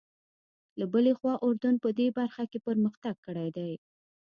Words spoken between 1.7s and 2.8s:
په دې برخه کې